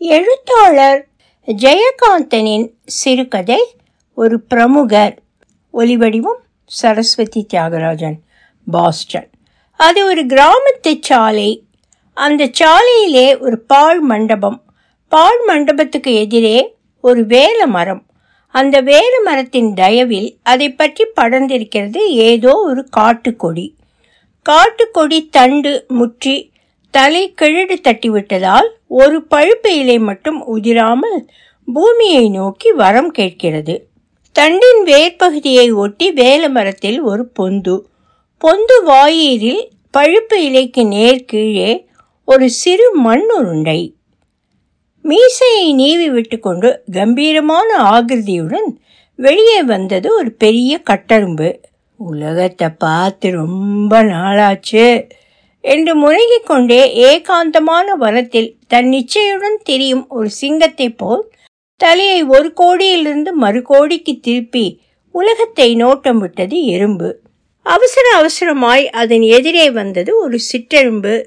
எழுத்தாளர் 0.00 1.00
ஜெயகாந்தனின் 1.46 2.68
சிறுகதை 2.84 3.58
ஒரு 4.14 4.40
பிரமுகர் 4.40 5.18
ஒலிவடிவம் 5.74 6.40
சரஸ்வதி 6.64 7.46
தியாகராஜன் 7.52 8.16
பாஸ்டன். 8.66 9.28
அது 9.80 10.04
ஒரு 10.04 10.26
கிராமத்து 10.26 10.92
சாலை. 11.00 11.64
அந்த 12.14 12.50
சாலையிலே 12.60 13.38
ஒரு 13.40 13.58
பால் 13.58 14.00
மண்டபம். 14.00 14.62
பால் 15.08 15.44
மண்டபத்துக்கு 15.44 16.14
எதிரே 16.14 16.74
ஒரு 17.00 17.26
வேல 17.26 17.66
மரம். 17.66 18.06
அந்த 18.54 18.82
வேல 18.82 19.14
மரத்தின் 19.24 19.74
தயவில் 19.74 20.38
அதை 20.42 20.72
பற்றி 20.72 21.06
படர்ந்திருக்கிறது 21.20 21.98
ஏதோ 22.06 22.54
ஒரு 22.56 22.88
காட்டுக்கொடி. 22.90 23.76
காட்டுக்கொடி 24.42 25.28
தண்டு 25.28 25.84
முற்றி 25.88 26.52
தலை 26.90 27.34
கிழடு 27.42 27.76
தட்டிவிட்டதால் 27.82 28.68
ஒரு 28.88 29.26
பழுப்பு 29.26 29.78
இலை 29.78 29.98
மட்டும் 29.98 30.56
உதிராமல் 30.56 31.18
பூமியை 31.74 32.28
நோக்கி 32.28 32.72
வரம் 32.72 33.10
கேட்கிறது. 33.10 33.88
தண்டின் 34.32 34.82
வேர்பகுதியை 34.84 35.74
ஒட்டி 35.74 36.12
வேல 36.12 36.50
மரத்தில் 36.50 37.00
ஒரு 37.00 37.30
பொந்து. 37.40 37.82
பொந்து 38.44 38.76
வாயிலில் 38.84 39.70
பழுப்பு 39.90 40.44
இலைக்கு 40.44 40.86
நேர் 40.86 41.24
கீழே 41.24 41.86
ஒரு 42.24 42.50
சிறு 42.50 42.94
மண் 42.94 43.26
உருண்டை. 43.38 43.94
மீசையை 45.02 45.72
நீவி 45.72 46.10
விட்டுக்கொண்டு 46.10 46.82
கம்பீரமான 46.92 47.76
ஆகிருதியுடன் 47.90 48.68
வெளியே 49.14 49.62
வந்தது 49.62 50.14
ஒரு 50.14 50.30
பெரிய 50.32 50.82
கட்டரும்பு. 50.90 51.48
உலகத்தை 51.96 52.68
பார்த்து 52.68 53.30
ரொம்ப 53.30 54.02
நாளாச்சு. 54.02 55.10
என்று 55.64 55.94
முனகிக் 55.96 56.46
கொண்டே 56.46 56.80
ஏகாந்தமான 57.02 57.86
வனத்தில் 57.96 58.56
தன் 58.68 58.88
நிச்சயுடன் 58.88 59.62
திரியும் 59.62 60.08
ஒரு 60.08 60.30
சிங்கத்தைப் 60.30 60.98
போல் 60.98 61.30
தலையை 61.76 62.22
ஒரு 62.22 62.52
கோடியிலிருந்து 62.52 63.32
மறு 63.32 63.62
கோடிக்கு 63.62 64.20
திருப்பி 64.20 64.80
உலகத்தை 65.14 65.76
நோட்டம் 65.76 66.18
விட்டது 66.18 66.64
எறும்பு. 66.66 67.20
அவசர 67.62 68.06
அவசரமாய் 68.18 68.84
அதன் 68.84 69.20
எதிரே 69.20 69.70
வந்தது 69.70 70.18
ஒரு 70.18 70.38
சிற்றெரும்பு 70.52 71.26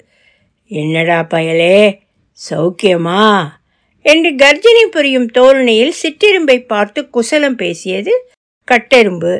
என்னடா 0.67 1.27
பயலே 1.33 1.99
சௌக்கியமா? 2.49 3.43
என்று 4.05 4.35
கர்ஜனை 4.35 4.85
புரியும் 4.85 5.27
தோரணையில் 5.27 5.93
சிற்றெரும்பை 6.03 6.65
பார்த்து 6.65 7.09
குசலம் 7.09 7.55
பேசியது 7.55 8.13
கட்டெரும்பு 8.71 9.33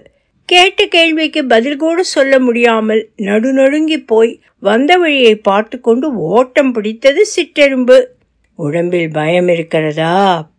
கேட்ட 0.46 0.86
கேள்விக்கு 0.86 1.46
பதில் 1.46 1.76
கூட 1.76 2.04
சொல்ல 2.04 2.40
முடியாமல் 2.40 3.10
நடுநடுங்கி 3.18 4.04
போய் 4.06 4.42
வந்த 4.60 4.98
வழியை 4.98 5.36
பார்த்து 5.36 5.82
கொண்டு 5.82 6.16
ஓட்டம் 6.16 6.72
பிடித்தது 6.72 7.28
சிற்றெரும்பு 7.36 8.06
உடம்பில் 8.56 9.12
பயம் 9.12 9.48
இருக்கிறதா? 9.48 10.16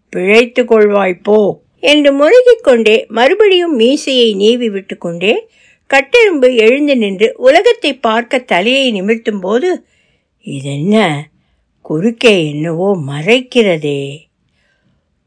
பிழைத்து 0.08 0.62
கொள்வாய்ப்போ 0.62 1.52
என்று 1.80 2.12
முழுகிக் 2.12 2.62
கொண்டே 2.62 3.06
மறுபடியும் 3.08 3.76
மீசையை 3.76 4.34
நீவி 4.34 4.68
விட்டு 4.70 4.98
கொண்டே 4.98 5.48
கட்டெரும்பு 5.90 6.56
எழுந்து 6.56 6.96
நின்று 6.96 7.34
உலகத்தை 7.36 7.94
பார்க்க 7.96 8.38
தலையை 8.38 9.02
நிமிர்த்தும் 9.02 9.40
போது 9.40 9.84
இதென்ன? 10.40 11.26
குறுக்கே 11.80 12.50
என்னவோ 12.50 12.98
மறைக்கிறதே. 13.08 14.18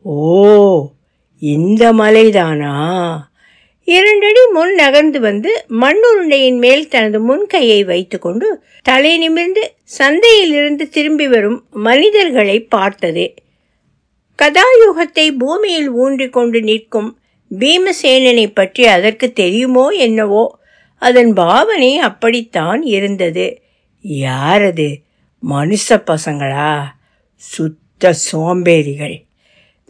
ஓ 0.02 0.88
இந்த 1.42 1.94
மலைதானா? 1.94 2.76
இரண்டடி 3.90 4.40
முன் 4.54 4.74
நகர்ந்து 4.74 5.20
வந்து 5.20 5.66
மண்ணுருண்டையின் 5.70 6.58
மேல் 6.58 6.88
தனது 6.88 7.20
முன்கையை 7.20 7.84
வைத்துக்கொண்டு 7.84 8.64
தலை 8.82 9.18
நிமிர்ந்து 9.18 9.74
சந்தையிலிருந்து 9.84 10.90
திரும்பி 10.90 11.28
வரும் 11.28 11.66
மனிதர்களை 11.72 12.60
பார்த்தது. 12.60 13.34
கதாயுகத்தை 14.42 15.38
பூமியில் 15.38 15.90
ஊன்றிக் 15.92 16.34
கொண்டு 16.34 16.62
நிற்கும் 16.62 17.20
பீமசேனனை 17.60 18.52
பற்றி 18.54 18.86
அதற்கு 18.86 19.34
தெரியுமோ 19.34 19.88
என்னவோ 19.90 20.60
அதன் 20.96 21.34
பாவனை 21.34 21.98
அப்படித்தான் 21.98 22.82
இருந்தது. 22.82 23.62
யாரது? 24.08 25.02
மனுஷ 25.50 25.88
பசங்களா? 25.90 26.84
சுத்த 27.36 28.14
சோம்பேறிகள். 28.14 29.27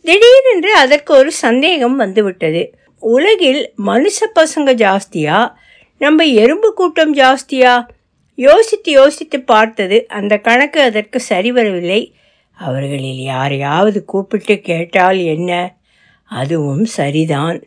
திடீரென்று 0.02 0.74
அதற்கு 0.74 1.14
ஒரு 1.14 1.32
சந்தேகம் 1.32 1.96
வந்துவிட்டது. 1.96 2.76
உலகில் 3.00 3.74
மனுஷ 3.86 4.20
பசங்க 4.36 4.74
ஜாஸ்தியா? 4.74 5.52
நம்ம 5.98 6.24
எறும்பு 6.24 6.74
கூட்டம் 6.74 7.16
ஜாஸ்தியா? 7.16 7.88
யோசித்து 8.36 8.92
யோசித்து 8.92 9.42
பார்த்தது 9.42 10.06
அந்த 10.08 10.38
கணக்கு 10.38 10.82
அதற்கு 10.82 11.20
சரி 11.20 11.52
வரவில்லை. 11.52 12.16
அவர்களில் 12.52 13.22
யாரையாவது 13.22 14.06
கூப்பிட்டு 14.06 14.62
கேட்டால் 14.62 15.18
என்ன? 15.18 15.76
அதுவும் 16.24 16.86
சரிதான். 16.86 17.64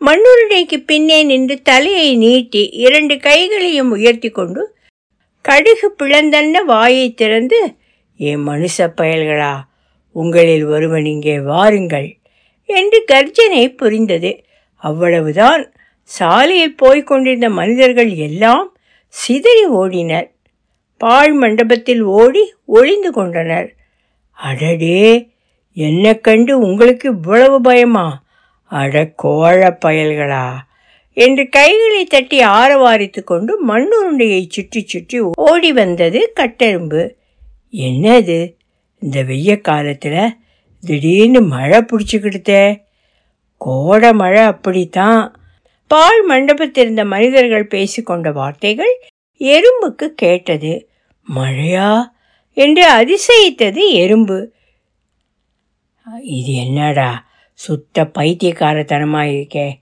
மண்ணுருடைக்கு 0.00 0.76
பின்னே 0.86 1.22
நின்று 1.22 1.62
தலையை 1.62 2.16
நீட்டி 2.16 2.66
இரண்டு 2.66 3.16
கைகளையும் 3.16 3.90
உயர்த்தி 3.90 4.30
கொண்டு 4.30 4.76
கடுகு 5.44 5.88
பிளந்தன்ன 5.98 6.60
வாயை 6.64 7.14
திறந்து 7.14 7.74
ஏ 8.20 8.36
மனுஷ 8.36 8.76
பயல்களா 8.78 9.67
உங்களில் 10.18 10.64
ஒருவன் 10.66 11.04
இங்கே 11.04 11.40
வாருங்கள் 11.40 12.08
என்று 12.68 13.04
கர்ஜனை 13.12 13.64
புரிந்தது. 13.74 14.32
அவ்வளவுதான். 14.82 15.62
சாலையில் 16.10 16.76
போய்க் 16.76 17.06
கொண்டிருந்த 17.06 17.48
மனிதர்கள் 17.50 18.10
எல்லாம் 18.18 18.66
சிதறி 19.14 19.64
ஓடினர். 19.72 20.28
பாழ் 21.00 21.34
மண்டபத்தில் 21.34 22.02
ஓடி 22.18 22.42
ஒளிந்து 22.68 23.10
கொண்டனர். 23.12 23.68
அடடே! 24.38 25.02
என்ன 25.76 26.14
கண்டு 26.18 26.58
உங்களுக்கு 26.58 27.06
இவ்வளவு 27.08 27.60
பயமா? 27.60 28.06
அட 28.70 28.94
கோழ 29.22 29.60
பயல்களா! 29.84 30.46
என்று 31.16 31.44
கைகளை 31.48 32.02
தட்டி 32.04 32.38
ஆரவாரித்து 32.54 33.20
கொண்டு 33.24 33.52
மண்ணுருண்டையை 33.66 34.42
சுற்றி 34.48 34.80
சுற்றி 34.86 35.18
ஓடி 35.44 35.72
வந்தது 35.72 36.20
கட்டெரும்பு. 36.36 37.02
என்னது? 37.74 38.38
இந்த 39.00 39.22
வெய்ய 39.22 39.60
காலத்தில் 39.60 40.36
திடீர்னு 40.80 41.40
மழை 41.40 41.78
பிடிச்சிக்கிடுதே. 41.78 42.80
கோடை 43.56 44.12
மழை 44.12 44.42
அப்படித்தான். 44.42 45.40
பால் 45.86 46.30
மண்டபத்திருந்த 46.30 47.06
மனிதர்கள் 47.06 47.66
பேசிக்கொண்ட 47.66 48.32
வார்த்தைகள் 48.32 49.00
எறும்புக்கு 49.38 50.06
கேட்டது. 50.08 50.88
மழையா? 51.34 52.02
என்று 52.52 52.92
அதிசயித்தது 52.92 53.90
எறும்பு. 53.90 54.52
இது 56.22 56.54
என்னடா? 56.54 57.26
சுத்த 57.52 58.04
பைத்தியக்காரத்தனமாக 58.04 59.30
இருக்கே 59.30 59.72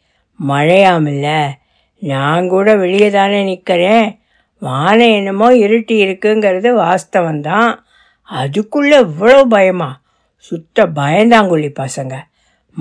மழையாமில்ல. 0.49 1.51
நான் 1.99 2.49
கூட 2.49 2.77
வெளியே 2.77 3.11
தானே 3.11 3.45
நிற்கிறேன் 3.45 4.19
வானம் 4.59 5.09
என்னமோ 5.09 5.53
இருட்டி 5.53 5.93
இருக்குங்கிறது 5.93 6.73
வாஸ்தவம்தான். 6.75 7.79
அதுக்குள்ளே 8.27 8.99
இவ்வளோ 8.99 9.45
பயமா? 9.45 10.03
சுத்த 10.37 10.87
பயந்தாங்குழி 10.87 11.71
பசங்க. 11.81 12.15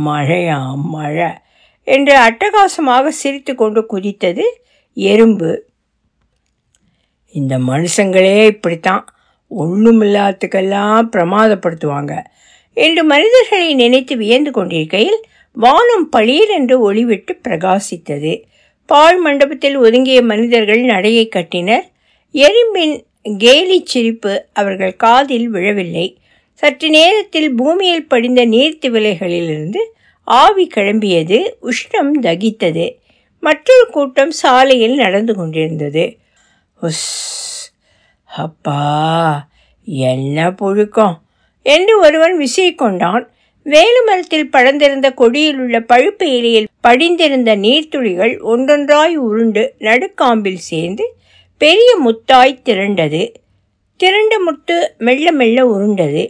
மழையா 0.06 0.76
மழை 0.76 1.28
என்று 1.84 2.16
அட்டகாசமாக 2.20 3.08
சிரித்து 3.08 3.56
கொண்டு 3.56 3.86
குதித்தது 3.94 4.44
எறும்பு. 4.94 5.64
இந்த 7.32 7.58
மனுஷங்களே 7.58 8.46
இப்படித்தான். 8.46 9.06
ஒன்றுமில்லாத்துக்கெல்லாம் 9.52 11.08
பிரமாதப்படுத்துவாங்க 11.12 12.14
என்று 12.74 13.04
மனிதர்களை 13.04 13.74
நினைத்து 13.74 14.18
வியந்து 14.18 14.52
கொண்டிருக்கையில் 14.52 15.24
வானம் 15.52 16.10
பளீர் 16.10 16.50
என்று 16.50 16.94
ஒளிவிட்டு 16.94 17.34
பிரகாசித்தது. 17.44 18.44
பால் 18.86 19.20
மண்டபத்தில் 19.20 19.78
ஒதுங்கிய 19.78 20.22
மனிதர்கள் 20.22 20.82
நடையை 20.82 21.28
கட்டினர். 21.28 21.86
எறும்பின் 22.34 22.96
கேலி 23.38 23.82
சிரிப்பு 23.86 24.46
அவர்கள் 24.54 24.96
காதில் 24.96 25.50
விழவில்லை. 25.50 26.18
சற்று 26.54 26.90
நேரத்தில் 26.90 27.56
பூமியில் 27.56 28.08
படிந்த 28.08 28.46
நீர்த்திவிலைகளிலிருந்து 28.46 29.78
ஆவி 30.24 30.68
கிளம்பியது. 30.76 31.50
உஷ்ணம் 31.62 32.12
தகித்தது. 32.22 32.96
மற்றொரு 33.40 33.88
கூட்டம் 33.92 34.32
சாலையில் 34.32 34.96
நடந்து 34.96 35.36
கொண்டிருந்தது. 35.36 36.18
உஸ் 36.82 37.74
அப்பா 38.24 39.48
என்ன 39.84 40.50
புழுக்கம்? 40.50 41.18
என்று 41.62 42.00
ஒருவன் 42.00 42.40
விசிறிக்கொண்டான். 42.40 43.28
வேலுமரத்தில் 43.66 44.50
படர்ந்திருந்த 44.52 45.14
கொடியில் 45.14 45.58
உள்ள 45.58 45.80
பழுப்பு 45.80 46.38
இலையில் 46.38 46.68
படிந்திருந்த 46.82 47.56
நீர்த்துளிகள் 47.56 48.40
ஒன்றொன்றாய் 48.40 49.16
உருண்டு 49.16 49.76
நடுக்காம்பில் 49.80 50.58
சேர்ந்து 50.58 51.16
பெரிய 51.58 51.90
முத்தாய் 52.06 52.62
திரண்டது. 52.66 53.34
திரண்ட 53.98 54.40
முத்து 54.40 54.96
மெல்ல 54.98 55.32
மெல்ல 55.32 55.66
உருண்டது. 55.66 56.24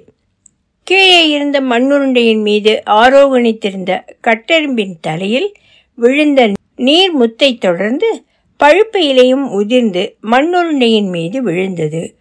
கீழே 0.84 1.30
இருந்த 1.30 1.62
மண்ணுருண்டையின் 1.62 2.42
மீது 2.42 2.84
ஆரோகணித்திருந்த 2.86 4.00
கட்டெரும்பின் 4.22 4.96
தலையில் 5.02 5.54
விழுந்த 5.96 6.52
நீர் 6.76 7.16
முத்தை 7.22 7.58
தொடர்ந்து 7.58 8.24
பழுப்பு 8.58 9.08
இலையும் 9.08 9.52
உதிர்ந்து 9.52 10.16
மண்ணுருண்டையின் 10.24 11.10
மீது 11.10 11.44
விழுந்தது. 11.44 12.16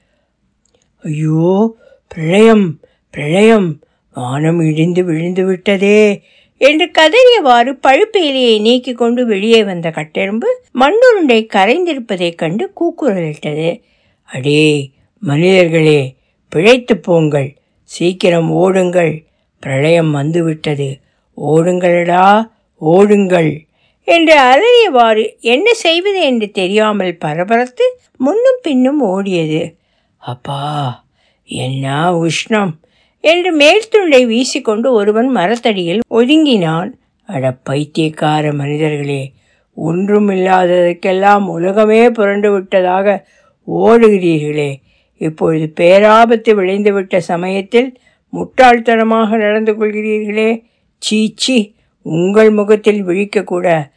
ஐயோ 1.02 1.76
பிரளயம் 2.08 2.80
பிரளயம். 3.10 3.80
வானம் 4.14 4.60
இடிந்து 4.60 5.04
விழுந்து 5.04 5.44
விட்டதே. 5.44 6.22
என்று 6.56 6.90
கதறியவாறு 6.98 7.78
பழுப்பேலியை 7.82 8.60
நீக்கிக் 8.60 8.60
நீக்கி 8.60 8.92
கொண்டு 8.92 9.26
வெளியே 9.26 9.64
வந்த 9.64 9.90
கட்டெரும்பு 9.90 10.44
மண்ணுருண்டை 10.74 11.46
கரைந்திருப்பதைக் 11.52 12.34
கண்டு 12.34 12.72
கூக்குரலிட்டது. 12.80 13.82
அடே 14.22 14.90
மனிதர்களே 15.18 16.16
பிழைத்து 16.48 16.98
போங்கள். 16.98 17.56
சீக்கிரம் 17.82 18.52
ஓடுங்கள். 18.52 19.24
பிரளயம் 19.60 20.10
வந்துவிட்டது. 20.10 20.98
ஓடுங்களடா 21.36 22.50
ஓடுங்கள் 22.80 23.60
என்று 24.04 24.38
அலறியவாறு 24.38 25.38
என்ன 25.40 25.74
செய்வது 25.74 26.20
என்று 26.20 26.50
தெரியாமல் 26.50 27.16
பரபரத்து 27.16 28.00
முன்னும் 28.16 28.58
பின்னும் 28.62 29.04
ஓடியது. 29.04 29.74
அப்பா 30.16 31.04
என்ன 31.44 32.12
உஷ்ணம். 32.12 32.72
என்று 33.24 33.50
மேல்துண்டை 33.56 34.20
வீசிக்கொண்டு 34.26 34.86
ஒருவன் 34.92 35.28
மரத்தடியில் 35.28 36.00
ஒதுங்கினான். 36.10 36.90
அட 37.26 37.52
பைத்தியக்கார 37.52 38.52
மனிதர்களே 38.52 39.32
ஒன்றும் 39.74 40.28
இல்லாததற்கெல்லாம் 40.28 41.46
உலகமே 41.46 42.10
புரண்டு 42.10 42.52
விட்டதாக 42.52 43.26
ஓடுகிறீர்களே. 43.72 44.70
இப்பொழுது 45.16 45.72
பேராபத்து 45.80 46.50
விளைந்துவிட்ட 46.54 47.16
சமயத்தில் 47.18 47.96
முட்டாள்தனமாக 48.32 49.36
நடந்து 49.36 49.72
கொள்கிறீர்களே. 49.72 50.62
சீச்சி 50.98 51.74
உங்கள் 52.02 52.50
முகத்தில் 52.50 53.06
விழிக்கக்கூட 53.06 53.90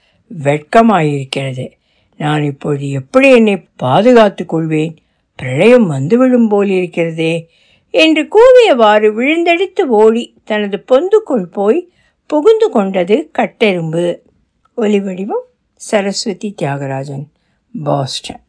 வெட்கமாயிருக்கிறது. 0.43 1.71
நான் 2.17 2.43
இப்பொழுது 2.43 2.89
எப்படி 2.89 3.29
என்னை 3.35 3.65
பாதுகாத்து 3.75 4.45
கொள்வேன்? 4.45 4.97
பிரளயம் 5.35 5.87
வந்துவிடும் 5.87 6.51
போலிருக்கிறதே. 6.51 7.33
என்று 7.97 8.23
கூவியவாறு 8.23 9.07
விழுந்தடித்து 9.17 9.83
ஓடி 10.01 10.23
தனது 10.43 10.77
பொந்துக்குள் 10.91 11.51
போய் 11.51 11.79
புகுந்து 12.25 12.69
கொண்டது 12.69 13.31
கட்டெரும்பு. 13.37 14.05
ஒலிவடிவம் 14.77 15.45
சரஸ்வதி 15.75 16.55
தியாகராஜன் 16.61 17.25
பாஸ்டன். 17.83 18.43